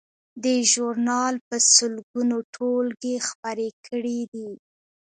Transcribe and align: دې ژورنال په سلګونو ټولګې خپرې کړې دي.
دې 0.43 0.55
ژورنال 0.71 1.35
په 1.47 1.55
سلګونو 1.73 2.37
ټولګې 2.53 3.15
خپرې 3.27 3.69
کړې 3.85 4.19
دي. 4.33 4.49